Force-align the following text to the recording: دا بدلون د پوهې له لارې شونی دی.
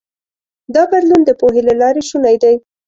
دا 0.75 0.83
بدلون 0.91 1.21
د 1.25 1.29
پوهې 1.39 1.61
له 1.67 1.73
لارې 1.81 2.01
شونی 2.09 2.35
دی. 2.43 2.55